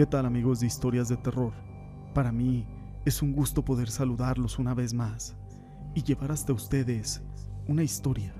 [0.00, 1.52] ¿Qué tal amigos de historias de terror?
[2.14, 2.66] Para mí
[3.04, 5.36] es un gusto poder saludarlos una vez más
[5.94, 7.20] y llevar hasta ustedes
[7.68, 8.32] una historia.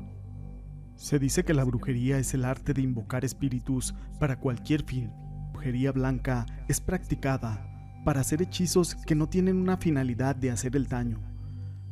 [0.96, 5.12] Se dice que la brujería es el arte de invocar espíritus para cualquier fin.
[5.12, 10.77] La brujería blanca es practicada para hacer hechizos que no tienen una finalidad de hacer
[10.77, 11.18] el daño.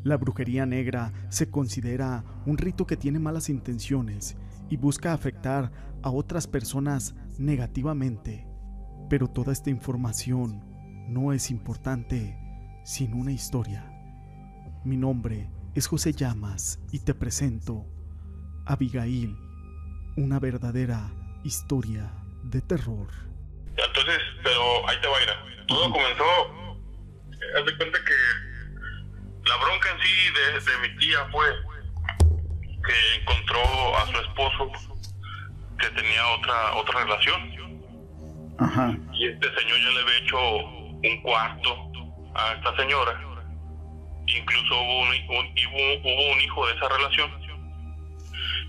[0.03, 4.35] La brujería negra se considera un rito que tiene malas intenciones
[4.71, 8.47] y busca afectar a otras personas negativamente.
[9.08, 10.62] Pero toda esta información
[11.08, 12.39] no es importante
[12.85, 13.84] sin una historia.
[14.84, 17.86] Mi nombre es José Llamas y te presento
[18.67, 19.36] Abigail,
[20.17, 21.11] una verdadera
[21.44, 22.12] historia
[22.44, 23.08] de terror.
[23.76, 25.67] Entonces, pero ahí te va a ir.
[25.67, 26.25] Todo comenzó,
[27.56, 31.46] haz de cuenta que la bronca en sí de, de mi tía fue
[32.84, 34.72] que encontró a su esposo
[35.78, 37.67] que tenía otra otra relación.
[38.59, 38.97] Ajá.
[39.14, 41.89] Y este señor ya le había hecho un cuarto
[42.34, 43.20] a esta señora.
[44.27, 47.31] Incluso hubo un, un- hubo, hubo un hijo de esa relación.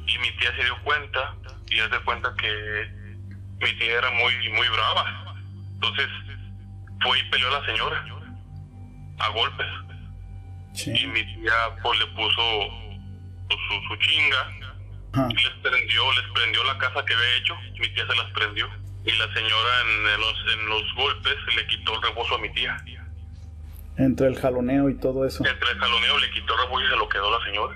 [0.07, 1.35] Y mi tía se dio cuenta
[1.69, 2.87] y haz de cuenta que
[3.61, 5.35] mi tía era muy muy brava.
[5.73, 6.07] Entonces
[7.01, 8.05] fue y peleó a la señora
[9.19, 9.67] a golpes.
[10.95, 12.41] Y mi tía pues le puso
[13.47, 14.51] pues, su, su chinga
[15.33, 18.67] les prendió, les prendió la casa que había hecho, mi tía se las prendió.
[19.09, 22.77] Y la señora en, los, en los golpes le quitó el rebozo a mi tía.
[23.97, 25.43] Entre el jaloneo y todo eso.
[25.45, 27.75] Entre el jaloneo le quitó el rebozo y se lo quedó la señora.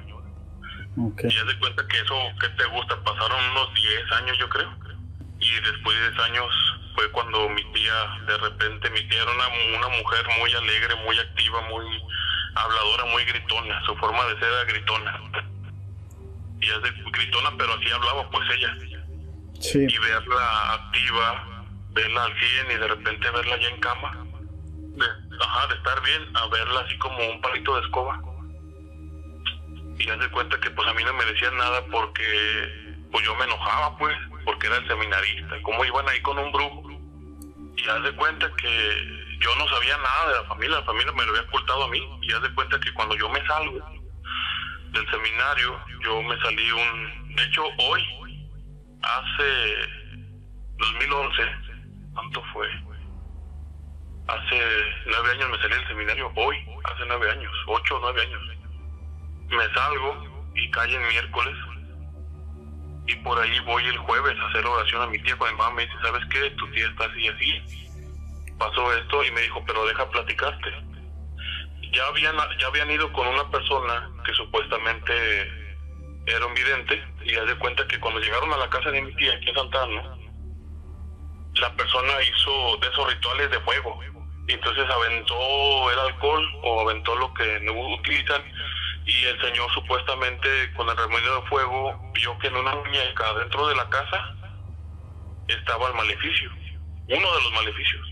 [0.95, 3.03] Y ya de cuenta que eso, ¿qué te gusta?
[3.03, 4.71] Pasaron unos 10 años yo creo.
[5.39, 6.45] Y después de 10 años
[6.93, 7.93] fue cuando mi tía,
[8.27, 9.47] de repente, mi tía era una,
[9.79, 11.85] una mujer muy alegre, muy activa, muy
[12.53, 13.83] habladora, muy gritona.
[13.85, 15.19] Su forma de ser era gritona.
[16.61, 18.77] Y es de gritona, pero así hablaba pues ella.
[19.71, 24.25] Y verla activa, verla al 100 y de repente verla ya en cama.
[24.95, 25.05] De,
[25.39, 28.19] ajá, de estar bien a verla así como un palito de escoba.
[29.97, 33.35] Y haz de cuenta que pues a mí no me decían nada porque pues yo
[33.35, 36.83] me enojaba pues, porque era el seminarista, cómo iban ahí con un brujo.
[37.77, 41.23] Y haz de cuenta que yo no sabía nada de la familia, la familia me
[41.23, 42.01] lo había ocultado a mí.
[42.21, 43.79] Y haz de cuenta que cuando yo me salgo
[44.91, 47.35] del seminario, yo me salí un...
[47.35, 48.03] De hecho, hoy,
[49.03, 50.23] hace
[50.77, 51.43] 2011,
[52.13, 52.67] ¿cuánto fue?
[54.27, 54.61] Hace
[55.05, 58.41] nueve años me salí del seminario, hoy, hace nueve años, ocho o nueve años.
[59.49, 61.55] Me salgo y cae en miércoles
[63.05, 65.75] y por ahí voy el jueves a hacer oración a mi tía con mi mamá
[65.75, 66.49] me dice, ¿sabes qué?
[66.51, 68.53] Tu tía está así y así.
[68.57, 70.69] Pasó esto y me dijo, pero deja platicarte.
[71.91, 75.62] Ya habían, ya habían ido con una persona que supuestamente
[76.25, 79.13] era un vidente y haz de cuenta que cuando llegaron a la casa de mi
[79.15, 80.17] tía aquí en Santana,
[81.55, 83.99] la persona hizo de esos rituales de fuego.
[84.47, 88.41] Entonces aventó el alcohol o aventó lo que no utilizan
[89.05, 93.67] y el señor supuestamente con el remedio de fuego vio que en una muñeca dentro
[93.67, 94.35] de la casa
[95.47, 96.49] estaba el maleficio,
[97.07, 98.07] uno de los maleficios.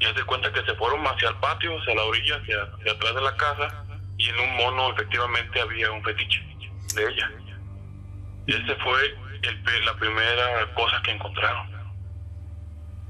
[0.00, 2.92] Y haz de cuenta que se fueron hacia el patio, hacia la orilla, hacia, hacia
[2.92, 3.84] atrás de la casa
[4.16, 6.53] y en un mono efectivamente había un fetiche
[6.94, 7.30] de ella.
[8.46, 11.66] Y ese fue el la primera cosa que encontraron.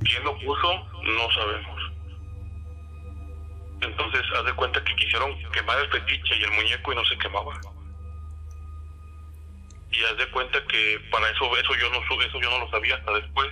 [0.01, 0.87] ¿Quién lo puso?
[1.03, 1.93] No sabemos.
[3.81, 7.19] Entonces, haz de cuenta que quisieron quemar el fetiche y el muñeco y no se
[7.19, 7.61] quemaba.
[9.91, 12.97] Y haz de cuenta que para eso eso yo no eso yo no lo sabía
[12.97, 13.49] hasta después.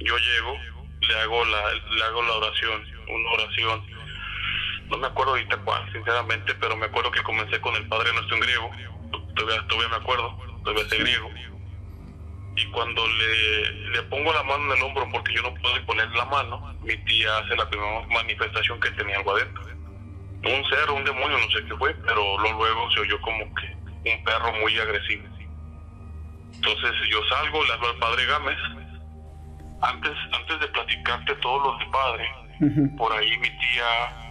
[0.00, 0.56] Yo llego,
[1.00, 3.86] le hago la le hago la oración, una oración.
[4.88, 8.36] No me acuerdo ahorita cuál, sinceramente, pero me acuerdo que comencé con el Padre Nuestro
[8.36, 8.70] en griego.
[9.34, 11.30] Todavía, todavía me acuerdo, todavía sé griego
[12.56, 16.10] y cuando le, le pongo la mano en el hombro porque yo no puedo poner
[16.10, 19.62] la mano, mi tía hace la primera manifestación que tenía algo adentro.
[20.44, 23.76] Un ser, un demonio, no sé qué fue, pero luego se oyó como que
[24.10, 25.24] un perro muy agresivo.
[26.54, 28.58] Entonces yo salgo, le hablo al padre Gámez.
[29.80, 32.30] Antes, antes de platicarte todo lo del padre,
[32.96, 34.21] por ahí mi tía,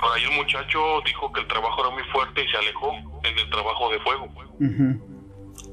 [0.00, 2.92] por ahí el muchacho dijo que el trabajo era muy fuerte y se alejó
[3.22, 4.28] en el trabajo de fuego.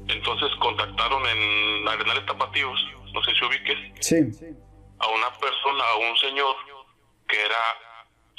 [0.08, 2.78] Entonces contactaron en Arenales Tapatíos,
[3.12, 4.16] no sé si ubiques, Sí.
[5.00, 6.54] a una persona, a un señor
[7.26, 7.56] que era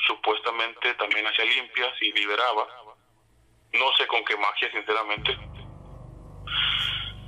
[0.08, 2.66] supuestamente también hacía limpias y liberaba.
[3.74, 5.38] No sé con qué magia, sinceramente.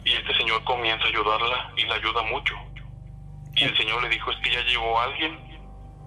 [0.05, 2.55] Y este señor comienza a ayudarla y la ayuda mucho.
[3.55, 5.37] Y el señor le dijo, es que ya llegó alguien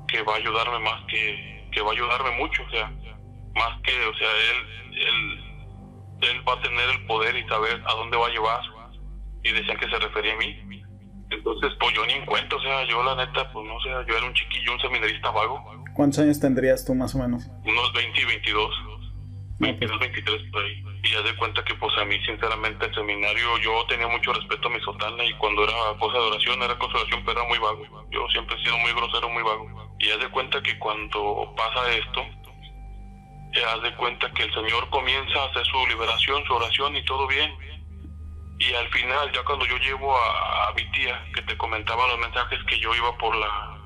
[0.08, 2.88] que va a ayudarme más que, que va a ayudarme mucho, o sea,
[3.54, 7.94] más que, o sea, él, él, él va a tener el poder y saber a
[7.94, 8.60] dónde va a llevar.
[9.42, 10.82] Y decían que se refería a mí.
[11.30, 14.16] Entonces, pues yo ni en cuenta, o sea, yo la neta, pues no sé, yo
[14.16, 15.84] era un chiquillo, un seminarista vago.
[15.94, 17.46] ¿Cuántos años tendrías tú más o menos?
[17.64, 18.74] Unos 20 y 22.
[19.58, 20.82] 22, 23 por ahí.
[21.02, 24.68] Y ya de cuenta que pues a mí sinceramente el seminario yo tenía mucho respeto
[24.68, 27.48] a mi sotana y cuando era cosa de oración, era cosa de oración, pero era
[27.48, 28.08] muy vago.
[28.10, 29.83] Yo siempre he sido muy grosero, muy vago.
[30.04, 32.26] Y ya de cuenta que cuando pasa esto,
[33.54, 37.04] te haz de cuenta que el Señor comienza a hacer su liberación, su oración y
[37.06, 37.50] todo bien.
[38.58, 42.58] Y al final, ya cuando yo llevo a, mi tía, que te comentaba los mensajes
[42.64, 43.78] que yo iba por la...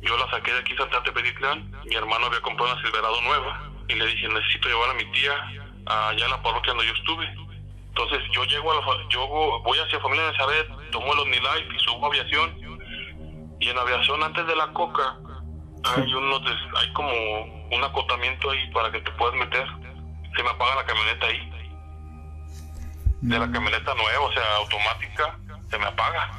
[0.00, 3.94] Yo la saqué de aquí, Santa Tepetitlán, mi hermano había comprado una Silverado nueva y
[3.94, 5.34] le dije, necesito llevar a mi tía
[5.84, 7.26] allá a la parroquia donde yo estuve.
[7.88, 11.78] Entonces yo llego a la, yo voy hacia Familia de Nazaret, tomo el OmniLife y
[11.80, 12.78] subo a aviación.
[13.60, 15.18] Y en aviación antes de la coca
[15.94, 16.42] hay unos
[16.80, 17.12] hay como
[17.70, 19.66] un acotamiento ahí para que te puedas meter.
[20.36, 21.52] Se me apaga la camioneta ahí.
[23.22, 23.52] De la mm.
[23.52, 25.38] camioneta nueva, o sea, automática,
[25.70, 26.30] se me apaga.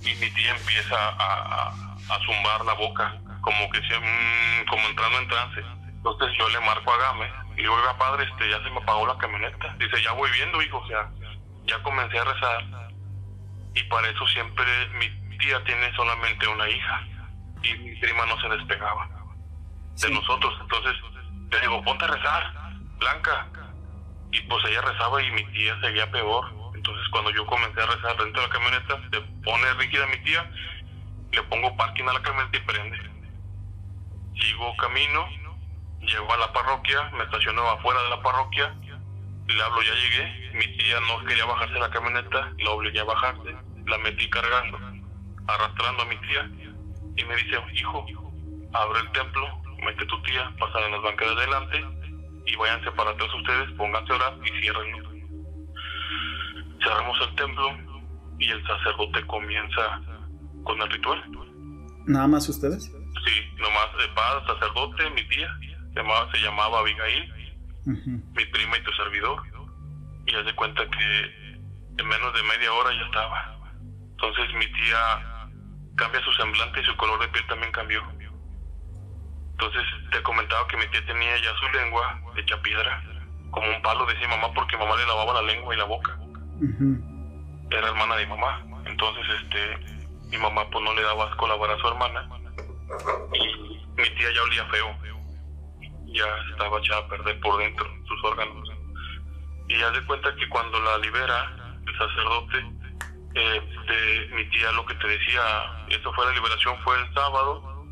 [0.00, 1.68] Y mi tía empieza a,
[2.08, 5.62] a, zumbar la boca, como que se, mm, como entrando en trance
[6.04, 9.06] entonces yo le marco a Game y digo, oiga padre, este, ya se me apagó
[9.06, 9.72] la camioneta.
[9.78, 11.08] Dice, ya voy viendo, hijo, o sea,
[11.64, 12.64] ya comencé a rezar.
[13.76, 14.64] Y para eso siempre
[14.98, 17.06] mi tía tiene solamente una hija
[17.62, 19.08] y mi prima no se despegaba
[20.00, 20.54] de nosotros.
[20.60, 20.94] Entonces
[21.50, 22.52] le digo, ponte a rezar,
[22.98, 23.48] Blanca.
[24.30, 26.52] Y pues ella rezaba y mi tía seguía peor.
[26.74, 30.50] Entonces cuando yo comencé a rezar dentro de la camioneta, se pone rígida mi tía,
[31.32, 32.98] le pongo parking a la camioneta y prende.
[34.40, 35.42] Sigo camino
[36.02, 38.74] Llego a la parroquia, me estacionó afuera de la parroquia,
[39.46, 43.54] le hablo, ya llegué, mi tía no quería bajarse la camioneta, la obligué a bajarse,
[43.86, 44.78] la metí cargando,
[45.46, 46.50] arrastrando a mi tía,
[47.16, 48.06] y me dice, hijo,
[48.72, 51.84] abre el templo, mete tu tía, pasan en las bancas de adelante,
[52.46, 55.10] y váyanse para ustedes, pónganse a orar y ciérrenlo.
[56.82, 57.68] Cerramos el templo
[58.38, 60.00] y el sacerdote comienza
[60.64, 61.22] con el ritual.
[62.06, 62.84] ¿Nada más ustedes?
[62.84, 65.48] Sí, nomás el padre, sacerdote, mi tía
[65.92, 67.32] se llamaba, se llamaba Abigail,
[67.84, 69.42] mi prima y tu servidor.
[70.26, 71.24] Y haz de cuenta que
[71.98, 73.58] en menos de media hora ya estaba.
[74.10, 75.31] Entonces mi tía
[76.02, 78.02] cambia su semblante y su color de piel también cambió.
[79.52, 83.00] Entonces te comentaba que mi tía tenía ya su lengua hecha piedra,
[83.52, 86.18] como un palo, decía mamá, porque mamá le lavaba la lengua y la boca.
[87.70, 88.64] Era hermana de mi mamá.
[88.84, 92.28] Entonces, este, mi mamá pues no le daba asco lavar a su hermana.
[93.32, 95.02] Y mi tía ya olía feo
[96.12, 98.68] ya estaba echada a perder por dentro sus órganos.
[99.68, 102.81] Y ya de cuenta que cuando la libera el sacerdote,
[103.34, 105.42] eh, de mi tía lo que te decía,
[105.88, 107.86] eso fue la liberación, fue el sábado,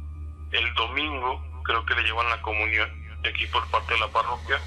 [0.53, 2.89] el domingo creo que le llevan la comunión
[3.23, 4.61] de aquí por parte de la parroquia.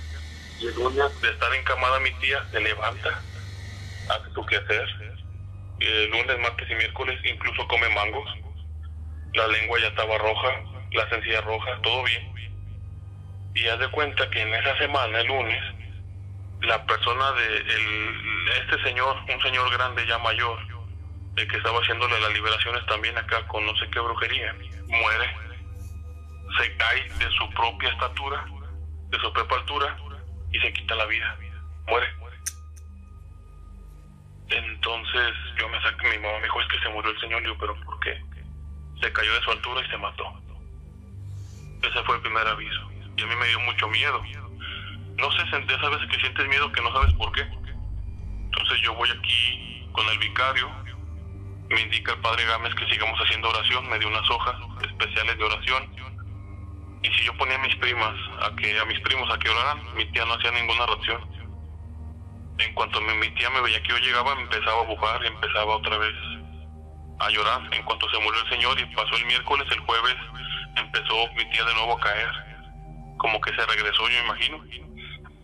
[0.60, 3.22] Y el lunes de estar encamada mi tía se levanta,
[4.10, 4.88] hace su quehacer.
[5.80, 8.30] El lunes, martes y miércoles incluso come mangos.
[9.34, 10.62] La lengua ya estaba roja,
[10.92, 12.34] la sencilla roja, todo bien
[13.56, 15.62] y haz de cuenta que en esa semana, el lunes,
[16.64, 20.60] la persona de el, este señor, un señor grande ya mayor,
[21.36, 24.56] el que estaba haciéndole las liberaciones también acá con no sé qué brujería,
[24.88, 25.36] muere,
[26.58, 28.46] se cae de su propia estatura,
[29.10, 29.98] de su propia altura
[30.52, 31.38] y se quita la vida,
[31.88, 32.08] muere.
[34.50, 37.58] Entonces yo me saqué, mi mamá me dijo, es que se murió el señor, yo,
[37.58, 38.22] pero ¿por qué?
[39.02, 40.40] Se cayó de su altura y se mató.
[41.82, 44.22] Ese fue el primer aviso y a mí me dio mucho miedo.
[45.18, 47.42] No sé, de esas veces que sientes miedo que no sabes por qué.
[47.42, 50.70] Entonces yo voy aquí con el vicario,
[51.70, 55.44] me indica el padre Gámez que sigamos haciendo oración, me dio unas hojas especiales de
[55.44, 55.96] oración.
[57.04, 59.96] Y si yo ponía a mis primas, a que a mis primos a que oraran,
[59.96, 61.22] mi tía no hacía ninguna reacción.
[62.60, 65.98] En cuanto mi, tía me veía que yo llegaba, empezaba a bujar y empezaba otra
[65.98, 66.14] vez
[67.20, 67.62] a llorar.
[67.72, 70.16] En cuanto se murió el señor y pasó el miércoles, el jueves
[70.76, 72.54] empezó mi tía de nuevo a caer
[73.24, 74.64] como que se regresó, yo imagino.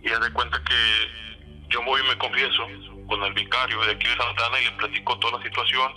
[0.01, 1.29] Y haz de cuenta que
[1.69, 2.67] yo voy y me confieso
[3.07, 5.93] con el vicario de aquí de Santana y le platico toda la situación.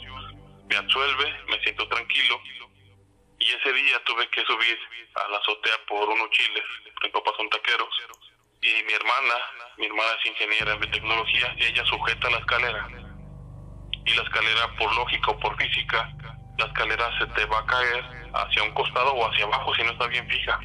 [0.68, 2.40] Me absuelve, me siento tranquilo.
[3.38, 4.78] Y ese día tuve que subir
[5.14, 6.64] a la azotea por unos chiles,
[7.02, 7.88] mis papás son taqueros.
[8.62, 9.35] Y mi hermana,
[9.76, 12.88] mi hermana es ingeniera en biotecnología, ella sujeta la escalera.
[14.04, 16.09] Y la escalera, por lógica o por física,
[16.59, 18.04] la escalera se te va a caer
[18.35, 20.61] hacia un costado o hacia abajo si no está bien fija.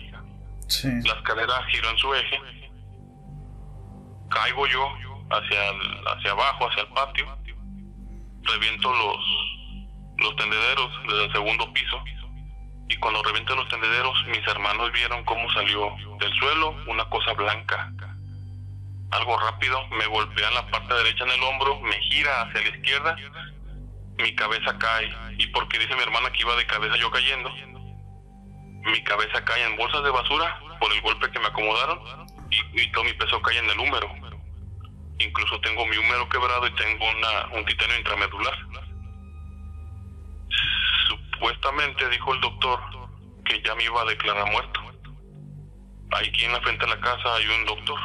[1.06, 2.42] La escalera giró en su eje.
[4.30, 4.94] Caigo yo
[5.30, 5.60] hacia,
[6.14, 7.26] hacia abajo, hacia el patio.
[8.44, 9.18] Reviento los,
[10.18, 12.04] los tendederos desde el segundo piso.
[12.90, 17.92] Y cuando reviento los tendederos, mis hermanos vieron cómo salió del suelo una cosa blanca.
[19.12, 22.68] Algo rápido, me golpea en la parte derecha en el hombro, me gira hacia la
[22.70, 23.16] izquierda
[24.18, 27.52] mi cabeza cae y porque dice mi hermana que iba de cabeza yo cayendo,
[28.86, 33.04] mi cabeza cae en bolsas de basura por el golpe que me acomodaron y, todo
[33.04, 34.10] mi peso cae en el húmero.
[35.20, 38.54] Incluso tengo mi húmero quebrado y tengo una, un titanio intramedular.
[41.08, 42.80] Supuestamente dijo el doctor
[43.46, 44.82] que ya me iba a declarar muerto.
[46.12, 48.00] Aquí en la frente de la casa hay un doctor.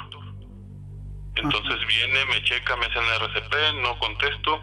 [1.36, 4.60] Entonces viene, me checa, me hacen RCP, no contesto,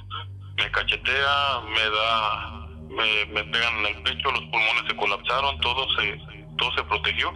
[0.57, 5.87] me cachetea, me da, me, me pegan en el pecho, los pulmones se colapsaron, todo
[5.95, 6.19] se,
[6.57, 7.33] todo se protegió.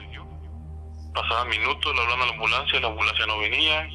[1.13, 3.87] Pasaban minutos, le hablan a la ambulancia, la ambulancia no venía.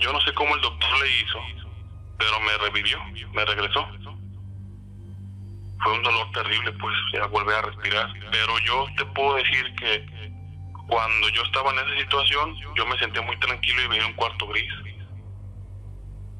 [0.00, 1.38] Yo no sé cómo el doctor le hizo,
[2.18, 2.98] pero me revivió,
[3.32, 3.86] me regresó.
[5.82, 8.12] Fue un dolor terrible, pues, ya volver a respirar.
[8.30, 10.06] Pero yo te puedo decir que
[10.88, 14.46] cuando yo estaba en esa situación, yo me sentía muy tranquilo y veía un cuarto
[14.48, 14.72] gris.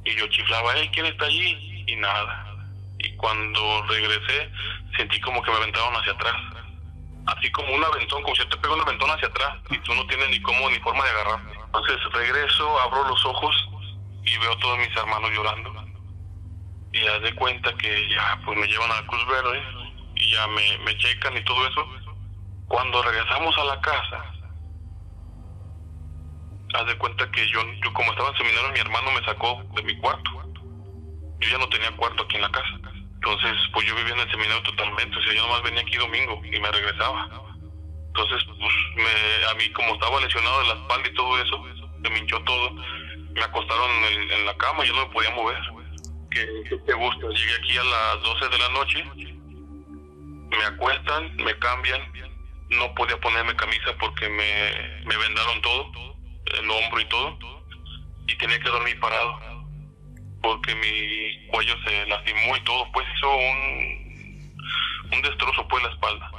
[0.04, 1.84] Y yo chiflaba, hey, ¿quién está allí?
[1.86, 2.56] Y nada.
[2.98, 4.50] Y cuando regresé,
[4.96, 6.36] sentí como que me aventaron hacia atrás.
[7.26, 10.06] Así como un aventón, como si te pega un aventón hacia atrás y tú no
[10.06, 11.58] tienes ni cómo ni forma de agarrarte.
[11.64, 13.68] Entonces regreso, abro los ojos
[14.24, 15.72] y veo a todos mis hermanos llorando.
[16.92, 19.62] Y haz de cuenta que ya pues me llevan a la Cruz Verde
[20.16, 21.88] y ya me, me checan y todo eso.
[22.68, 24.24] Cuando regresamos a la casa,
[26.74, 29.82] haz de cuenta que yo, yo como estaba en seminario, mi hermano me sacó de
[29.82, 30.30] mi cuarto.
[31.40, 32.93] Yo ya no tenía cuarto aquí en la casa.
[33.24, 35.16] Entonces, pues yo vivía en el seminario totalmente.
[35.16, 37.30] O sea, yo nomás venía aquí domingo y me regresaba.
[38.08, 41.64] Entonces, pues me, a mí como estaba lesionado de la espalda y todo eso,
[42.02, 42.72] se me hinchó todo.
[43.32, 43.90] Me acostaron
[44.30, 45.58] en, la cama yo no me podía mover.
[46.30, 47.26] ¿Qué, te gusta?
[47.28, 49.04] Llegué aquí a las 12 de la noche.
[50.50, 52.02] Me acuestan, me cambian.
[52.68, 56.14] No podía ponerme camisa porque me, me vendaron todo
[56.58, 57.38] el hombro y todo,
[58.26, 59.38] y tenía que dormir parado,
[60.44, 64.54] porque mi cuello se lastimó y todo, pues hizo un,
[65.10, 66.30] un destrozo pues la espalda.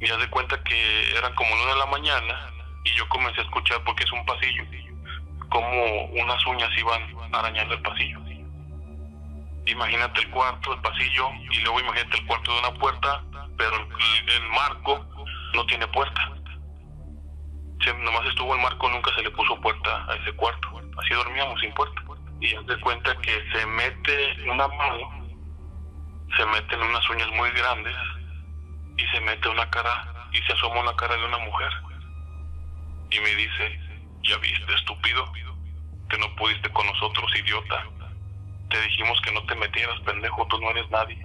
[0.00, 2.50] Y ya de cuenta que eran como una de la mañana
[2.84, 4.64] y yo comencé a escuchar, porque es un pasillo,
[5.50, 7.02] como unas uñas iban
[7.34, 8.20] arañando el pasillo.
[9.66, 13.22] Imagínate el cuarto, el pasillo, y luego imagínate el cuarto de una puerta,
[13.58, 15.04] pero el marco
[15.54, 16.38] no tiene puerta
[17.96, 20.68] nomás estuvo el marco, nunca se le puso puerta a ese cuarto.
[20.98, 22.02] Así dormíamos sin puerta.
[22.40, 25.26] Y haz de cuenta que se mete una mano,
[26.36, 27.94] se mete en unas uñas muy grandes
[28.96, 31.72] y se mete una cara y se asoma una cara de una mujer.
[33.10, 33.80] Y me dice,
[34.22, 35.32] ya viste, estúpido,
[36.08, 37.84] que no pudiste con nosotros, idiota.
[38.70, 41.20] Te dijimos que no te metieras, pendejo, tú no eres nadie.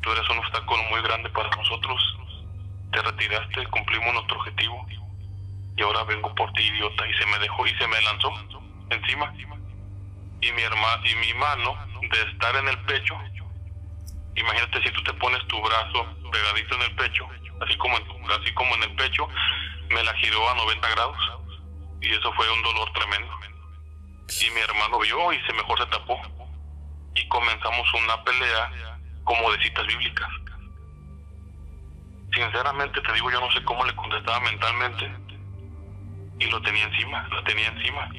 [0.00, 2.18] Tú eres un obstáculo muy grande para nosotros.
[2.92, 4.86] Te retiraste, cumplimos nuestro objetivo
[5.76, 8.32] y ahora vengo por ti, idiota, y se me dejó y se me lanzó
[8.90, 9.34] encima.
[10.44, 13.14] Y mi hermano y mi mano de estar en el pecho,
[14.34, 17.26] imagínate si tú te pones tu brazo pegadito en el pecho,
[17.62, 19.26] así como en, así como en el pecho,
[19.88, 21.16] me la giró a 90 grados.
[22.02, 23.32] Y eso fue un dolor tremendo.
[24.28, 26.20] Y mi hermano vio y se mejor se tapó.
[27.14, 30.28] Y comenzamos una pelea como de citas bíblicas.
[32.34, 35.10] Sinceramente te digo, yo no sé cómo le contestaba mentalmente,
[36.38, 38.10] y lo tenía encima, lo tenía encima.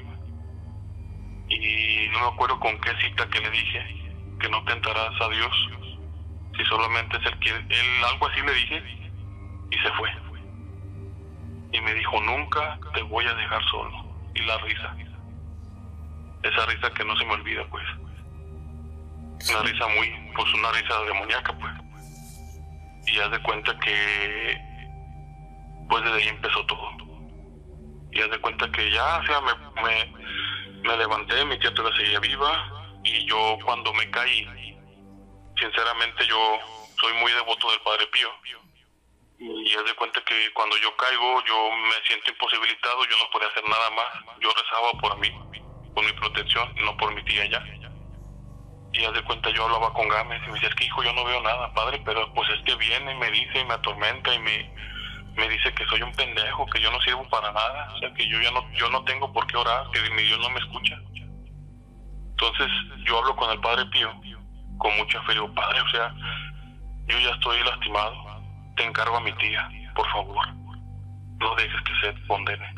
[1.49, 5.69] Y no me acuerdo con qué cita que le dije, que no tentarás a Dios,
[6.57, 8.83] si solamente es el que, él algo así le dije,
[9.71, 10.09] y se fue.
[11.71, 14.05] Y me dijo, nunca te voy a dejar solo.
[14.33, 14.95] Y la risa,
[16.43, 17.85] esa risa que no se me olvida, pues.
[19.49, 21.73] Una risa muy, pues una risa demoníaca, pues.
[23.07, 24.57] Y haz de cuenta que,
[25.89, 27.05] pues desde ahí empezó todo
[28.15, 30.13] y haz de cuenta que ya, o sea, me, me,
[30.97, 34.45] levanté, mi tía todavía seguía viva y yo cuando me caí,
[35.59, 36.59] sinceramente yo
[36.99, 38.29] soy muy devoto del Padre Pío.
[39.37, 43.49] Y haz de cuenta que cuando yo caigo, yo me siento imposibilitado, yo no podía
[43.49, 44.39] hacer nada más.
[44.39, 45.29] Yo rezaba por mí,
[45.93, 47.63] por mi protección, no por mi tía ya.
[48.93, 51.11] Y haz de cuenta, yo hablaba con Gámez y me decía, es que hijo, yo
[51.13, 54.39] no veo nada, padre, pero pues es que viene, me dice, y me atormenta y
[54.39, 54.73] me,
[55.35, 58.27] me dice que soy un pendejo, que yo no sirvo para nada, o sea, que
[58.27, 60.99] yo ya no, yo no tengo por qué orar, que mi Dios no me escucha.
[62.31, 62.67] Entonces
[63.05, 64.11] yo hablo con el Padre Pío
[64.77, 66.13] con mucha fe, digo, Padre, o sea,
[67.07, 68.41] yo ya estoy lastimado,
[68.75, 70.47] te encargo a mi tía, por favor,
[71.39, 72.75] no dejes que se condene.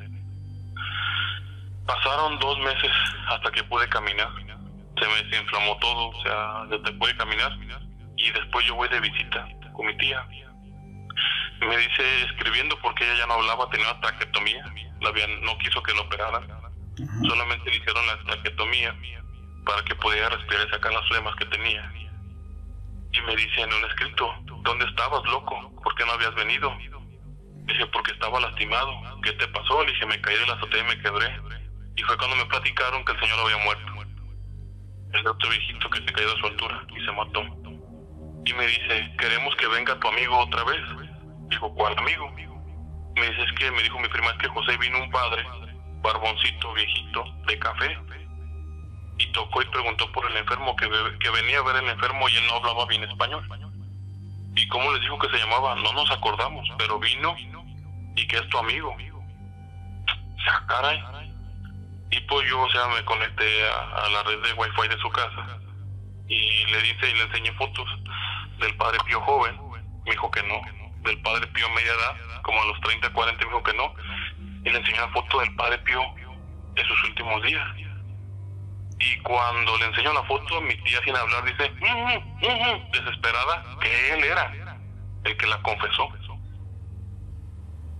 [1.85, 2.91] Pasaron dos meses
[3.29, 4.29] hasta que pude caminar,
[4.99, 7.51] se me desinflamó todo, o sea, desde pude caminar,
[8.17, 10.25] y después yo voy de visita con mi tía,
[11.65, 14.63] me dice escribiendo porque ella ya no hablaba, tenía una traquetomía,
[15.01, 16.47] la habían, no quiso que lo operaran,
[17.27, 18.95] solamente le hicieron la traquetomía
[19.65, 21.91] para que pudiera respirar y sacar las flemas que tenía.
[23.11, 25.73] Y me dice en un escrito, ¿dónde estabas, loco?
[25.83, 26.75] ¿Por qué no habías venido?
[27.67, 28.93] Dije, porque estaba lastimado.
[29.21, 29.83] ¿Qué te pasó?
[29.83, 31.27] Le dije, me caí de la azotea y me quebré.
[31.95, 33.91] Y fue cuando me platicaron que el señor había muerto.
[35.13, 37.41] El otro viejito que se cayó de su altura y se mató.
[38.45, 40.81] Y me dice, queremos que venga tu amigo otra vez.
[41.49, 42.29] Digo, ¿cuál amigo?
[43.15, 45.43] Me dice, que me dijo mi prima, es que José vino un padre,
[46.01, 47.97] barboncito, viejito, de café.
[49.19, 50.87] Y tocó y preguntó por el enfermo, que,
[51.19, 53.47] que venía a ver el enfermo y él no hablaba bien español.
[54.55, 55.75] ¿Y cómo les dijo que se llamaba?
[55.75, 57.35] No nos acordamos, pero vino
[58.15, 58.89] y que es tu amigo.
[58.89, 61.03] O sea, caray.
[62.09, 65.59] Y pues yo, o sea, me conecté a, la red de wifi de su casa
[66.27, 67.87] y le dice y le enseñé fotos
[68.59, 69.59] del padre Pío joven.
[70.05, 70.59] Me dijo que no.
[71.07, 73.93] Del padre Pío media edad, como a los 30, 40, me dijo que no.
[74.63, 76.01] Y le enseñé la foto del padre Pío
[76.73, 77.65] de sus últimos días.
[78.99, 81.71] Y cuando le enseño la foto, mi tía sin hablar dice,
[82.91, 84.77] desesperada, que él era
[85.23, 86.09] el que la confesó.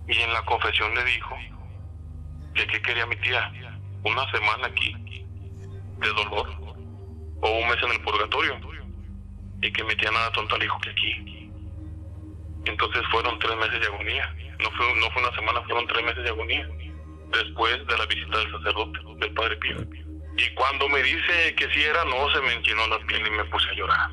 [0.08, 1.36] Y en la confesión le dijo
[2.54, 3.52] que qué quería mi tía,
[4.02, 4.92] una semana aquí
[5.98, 6.48] de dolor
[7.40, 8.58] o un mes en el purgatorio
[9.60, 11.37] y que mi tía nada tonta le dijo que aquí.
[12.68, 14.34] Entonces fueron tres meses de agonía.
[14.60, 16.68] No fue, no fue una semana, fueron tres meses de agonía
[17.30, 19.76] después de la visita del sacerdote, del padre Pío.
[20.36, 23.44] Y cuando me dice que sí era, no, se me enchinó la piel y me
[23.46, 24.10] puse a llorar.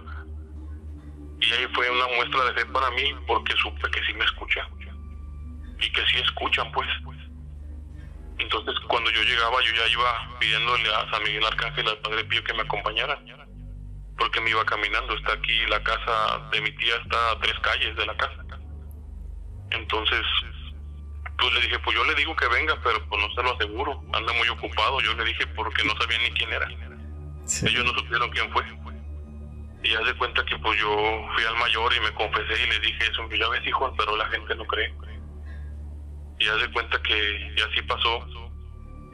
[1.42, 4.68] Y ahí fue una muestra de fe para mí porque supe que sí me escuchan.
[5.80, 6.88] Y que sí escuchan, pues.
[8.40, 12.44] Entonces, cuando yo llegaba, yo ya iba pidiéndole a San Miguel Arcángel, al Padre Pío,
[12.44, 13.20] que me acompañara.
[14.18, 15.14] Porque me iba caminando.
[15.14, 18.45] Está aquí, la casa de mi tía está a tres calles de la casa.
[19.75, 20.22] Entonces,
[21.38, 24.03] pues le dije, pues yo le digo que venga, pero pues no se lo aseguro,
[24.13, 25.00] anda muy ocupado.
[25.01, 26.67] Yo le dije porque no sabía ni quién era.
[26.67, 28.63] Ellos no supieron quién fue.
[29.84, 32.80] Y ya de cuenta que pues yo fui al mayor y me confesé y le
[32.80, 34.91] dije eso, ya ves hijo, pero la gente no cree.
[36.39, 38.26] Y ya de cuenta que y así pasó.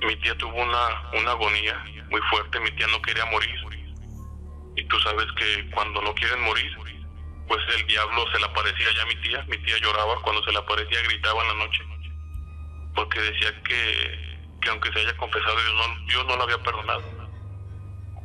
[0.03, 1.77] Mi tía tuvo una, una agonía
[2.09, 3.55] muy fuerte, mi tía no quería morir.
[4.75, 6.75] Y tú sabes que cuando no quieren morir,
[7.51, 10.53] pues el diablo se le aparecía ya a mi tía, mi tía lloraba, cuando se
[10.53, 11.83] le aparecía gritaba en la noche
[12.95, 17.03] porque decía que, que aunque se haya confesado, Dios no, Dios no la había perdonado,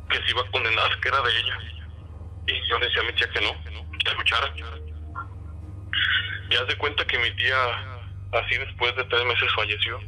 [0.09, 1.59] que se iba a condenar, que era de ella.
[2.47, 4.53] Y yo le decía a mi tía que no, que escuchara.
[6.49, 7.57] Y haz de cuenta que mi tía,
[8.31, 9.99] así después de tres meses, falleció.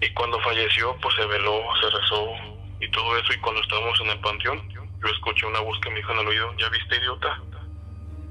[0.00, 2.34] Y cuando falleció, pues se veló, se rezó
[2.80, 3.32] y todo eso.
[3.32, 6.28] Y cuando estábamos en el panteón, yo escuché una voz que me dijo en el
[6.28, 7.40] oído, ¿ya viste, idiota?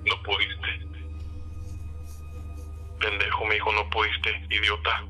[0.05, 0.83] No pudiste
[3.03, 5.03] pendejo, me dijo, no pudiste, idiota.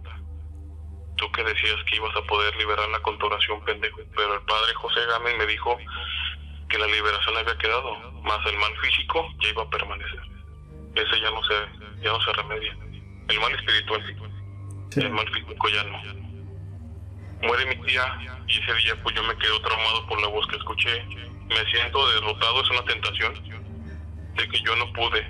[1.18, 4.00] Tú que decías que ibas a poder liberarla con tu oración, pendejo.
[4.16, 5.78] Pero el padre José Gámez me dijo
[6.70, 10.22] que la liberación había quedado, más el mal físico ya iba a permanecer.
[10.96, 11.54] Ese ya no se,
[12.02, 12.76] ya no se remedia.
[13.30, 15.00] El mal espiritual sí.
[15.02, 16.02] El mal físico ya no.
[17.48, 20.58] Muere mi tía y ese día pues yo me quedo traumado por la voz que
[20.58, 21.06] escuché.
[21.48, 23.34] Me siento derrotado, es una tentación
[24.36, 25.26] de que yo no pude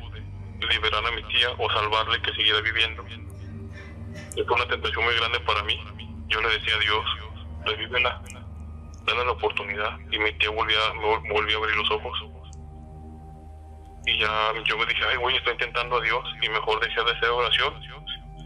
[0.70, 3.06] liberar a mi tía o salvarle que siguiera viviendo.
[4.36, 5.80] Y fue una tentación muy grande para mí.
[6.28, 7.06] Yo le decía a Dios,
[7.66, 8.22] revívela,
[9.06, 10.00] dale la oportunidad.
[10.12, 10.80] Y mi tía volvía,
[11.30, 12.24] volvió a abrir los ojos.
[14.06, 17.12] Y ya yo me dije, ay, güey, estoy intentando a Dios y mejor dejé de
[17.12, 17.74] hacer oración.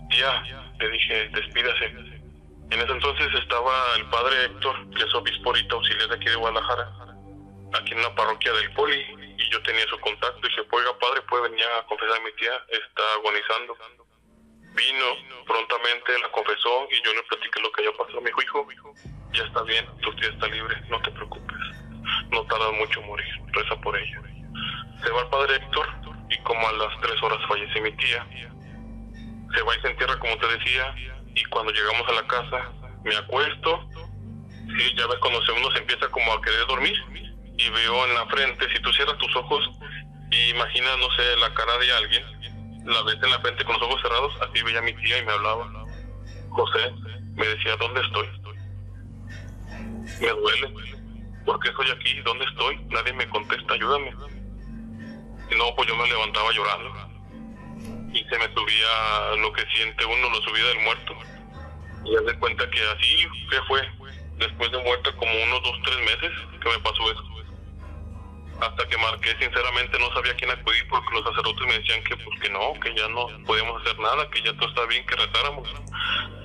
[0.09, 0.43] Tía,
[0.79, 1.85] le dije, despídase.
[2.69, 6.35] En ese entonces estaba el padre Héctor, que es obispo ahorita auxiliar de aquí de
[6.35, 6.91] Guadalajara,
[7.73, 9.05] aquí en la parroquia del Poli,
[9.37, 12.31] y yo tenía su contacto y dije, oiga padre, puede venir a confesar a mi
[12.33, 13.77] tía, está agonizando.
[14.75, 18.21] Vino prontamente, la confesó y yo le platiqué lo que había pasado.
[18.21, 18.93] Me dijo, hijo,
[19.33, 21.57] ya está bien, tu tía está libre, no te preocupes.
[22.31, 24.21] No tarda mucho en morir, reza por ella.
[25.03, 25.87] Se va el padre Héctor
[26.29, 28.25] y como a las tres horas fallece mi tía.
[29.53, 30.95] Se va y se entierra como te decía
[31.33, 32.71] y cuando llegamos a la casa
[33.03, 33.89] me acuesto.
[34.77, 36.97] Sí, ya ves cuando uno se empieza como a querer dormir
[37.57, 39.69] y veo en la frente, si tú cierras tus ojos
[40.29, 42.23] y imaginas, no sé, la cara de alguien,
[42.85, 45.31] la ves en la frente con los ojos cerrados, así veía mi tía y me
[45.31, 45.85] hablaba.
[46.49, 46.91] José
[47.35, 48.27] me decía, ¿dónde estoy?
[50.19, 50.73] Me duele.
[51.45, 52.19] ¿Por qué estoy aquí?
[52.21, 52.77] ¿Dónde estoy?
[52.89, 54.11] Nadie me contesta, ayúdame.
[55.49, 56.91] Y no, pues yo me levantaba llorando.
[58.13, 61.13] Y se me subía lo que siente uno, lo subía del muerto.
[62.03, 63.81] Y ya de cuenta que así, ¿qué fue?
[64.37, 67.36] Después de muerta como unos dos, tres meses que me pasó eso
[68.61, 72.17] hasta que marqué sinceramente no sabía a quién acudir porque los sacerdotes me decían que
[72.17, 75.15] pues que no, que ya no podíamos hacer nada, que ya todo está bien, que
[75.15, 75.69] rezáramos.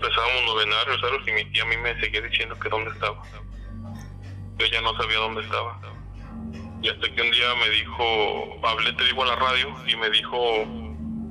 [0.01, 3.23] Rezábamos novenarios, y mi tía a mí me seguía diciendo que dónde estaba.
[4.59, 5.81] ella no sabía dónde estaba.
[6.83, 10.11] Y hasta que un día me dijo, hablé, te digo, a la radio y me
[10.11, 10.67] dijo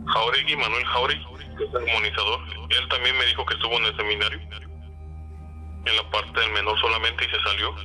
[0.08, 1.26] Jauregui, Manuel Jauregui,
[1.58, 2.40] que es armonizador.
[2.70, 7.26] Él también me dijo que estuvo en el seminario, en la parte del menor solamente
[7.26, 7.76] y se salió.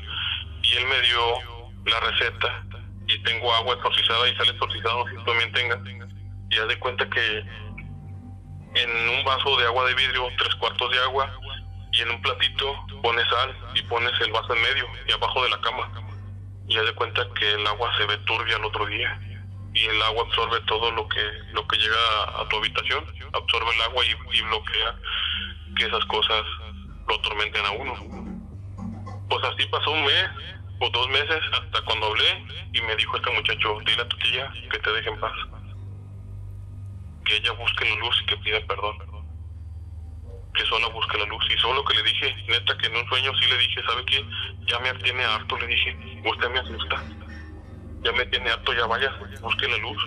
[0.63, 2.67] Y él me dio la receta
[3.07, 5.79] y tengo agua exorcizada y sale sé si también tengas.
[6.51, 7.45] Y haz de cuenta que
[8.75, 11.33] en un vaso de agua de vidrio, tres cuartos de agua,
[11.93, 15.51] y en un platito pones sal y pones el vaso en medio y abajo de
[15.51, 15.91] la cama.
[16.69, 19.19] Y haz de cuenta que el agua se ve turbia al otro día
[19.73, 23.83] y el agua absorbe todo lo que lo que llega a tu habitación, absorbe el
[23.83, 24.97] agua y, y bloquea
[25.77, 26.43] que esas cosas
[27.09, 27.95] lo atormenten a uno.
[29.29, 30.31] Pues así pasó un mes
[30.79, 34.53] o dos meses hasta cuando hablé y me dijo este muchacho, dile a tu tía
[34.71, 35.33] que te deje en paz.
[37.25, 38.99] Que ella busque la luz y que pida perdón.
[40.55, 41.45] Que solo busque la luz.
[41.51, 44.25] Y solo que le dije, neta que en un sueño sí le dije, ¿sabe qué?
[44.67, 47.03] Ya me tiene harto, le dije, usted me asusta.
[48.03, 49.11] Ya me tiene harto, ya vaya,
[49.41, 50.03] busque la luz.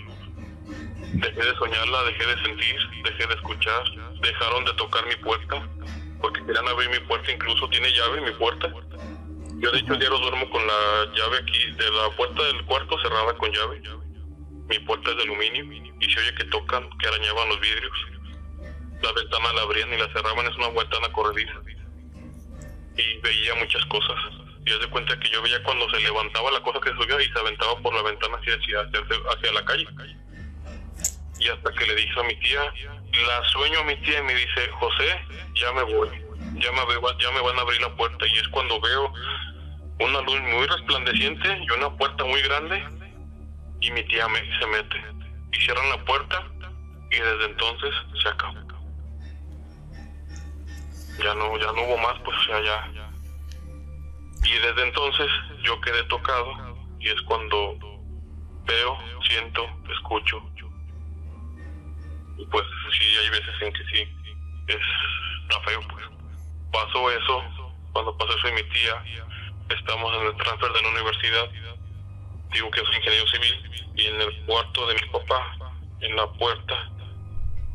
[1.13, 3.83] Dejé de soñarla, dejé de sentir, dejé de escuchar.
[4.21, 5.67] Dejaron de tocar mi puerta,
[6.21, 8.71] porque querían abrir mi puerta, incluso tiene llave mi puerta.
[9.59, 12.97] Yo de hecho el diario duermo con la llave aquí de la puerta del cuarto
[13.01, 13.81] cerrada con llave.
[14.69, 15.65] Mi puerta es de aluminio
[15.99, 17.91] y se oye que tocan, que arañaban los vidrios.
[19.01, 21.53] La ventana la abrían y la cerraban, es una ventana corrediza.
[22.95, 24.15] Y veía muchas cosas.
[24.65, 27.31] Y haz de cuenta que yo veía cuando se levantaba la cosa que subía y
[27.31, 29.87] se aventaba por la ventana hacia, hacia, hacia la calle.
[31.39, 32.73] Y hasta que le dije a mi tía,
[33.27, 36.09] la sueño a mi tía y me dice, José, ya me voy,
[36.59, 36.71] ya
[37.31, 38.27] me van a abrir la puerta.
[38.27, 39.13] Y es cuando veo
[39.99, 42.83] una luz muy resplandeciente y una puerta muy grande
[43.81, 45.03] y mi tía me, se mete
[45.51, 46.47] y cierran la puerta
[47.11, 48.59] y desde entonces se acabó.
[51.23, 52.91] Ya no, ya no hubo más, pues o ya.
[54.43, 55.27] Y desde entonces
[55.63, 57.77] yo quedé tocado y es cuando
[58.65, 60.41] veo, siento, escucho.
[62.37, 62.65] Y pues
[62.97, 64.07] sí, hay veces en que sí,
[64.67, 64.77] es,
[65.43, 66.05] está feo, pues.
[66.71, 67.43] Pasó eso,
[67.91, 69.03] cuando pasó eso y mi tía,
[69.69, 71.49] estamos en el transfer de la universidad,
[72.51, 75.57] digo que soy ingeniero civil, y en el cuarto de mi papá,
[76.01, 76.89] en la puerta,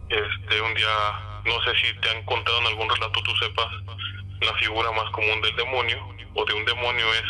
[0.09, 3.69] este, un día, no sé si te han contado en algún relato, tú sepas,
[4.41, 7.25] la figura más común del demonio, o de un demonio es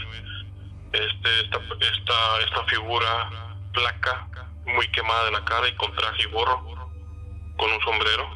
[0.92, 3.30] este, esta, esta, esta figura
[3.72, 4.28] placa,
[4.66, 6.90] muy quemada de la cara y con traje y gorro,
[7.56, 8.30] con un sombrero,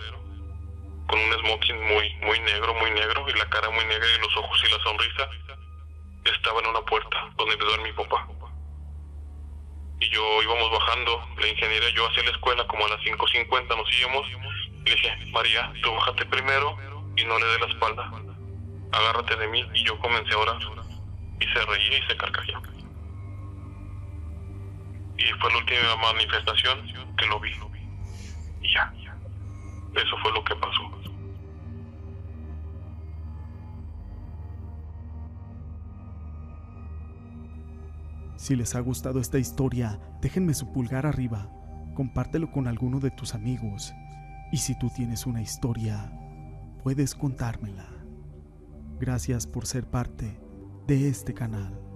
[1.08, 4.36] con un smoking muy, muy negro, muy negro, y la cara muy negra y los
[4.36, 5.28] ojos y la sonrisa
[6.32, 8.26] estaba en una puerta donde me duerme mi papá.
[10.00, 13.76] Y yo íbamos bajando, la ingeniera y yo hacia la escuela, como a las 5.50
[13.76, 14.26] nos íbamos.
[14.84, 16.76] Y le dije, María, tú bájate primero
[17.16, 18.12] y no le dé la espalda.
[18.92, 19.68] Agárrate de mí.
[19.74, 20.58] Y yo comencé a orar.
[21.40, 22.60] Y se reía y se carcajía.
[25.18, 27.52] Y fue la última manifestación que lo vi.
[28.62, 28.92] Y ya.
[29.94, 30.97] Eso fue lo que pasó.
[38.38, 41.50] Si les ha gustado esta historia, déjenme su pulgar arriba,
[41.94, 43.92] compártelo con alguno de tus amigos
[44.52, 46.12] y si tú tienes una historia,
[46.84, 47.88] puedes contármela.
[49.00, 50.40] Gracias por ser parte
[50.86, 51.87] de este canal.